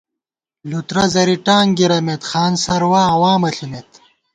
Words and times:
لُترہ 0.69 1.05
زری 1.13 1.37
ٹانک 1.45 1.69
گِرَمېت، 1.77 2.21
خانسروا 2.29 3.03
عوامہ 3.13 3.49
ݪمېت 3.55 3.89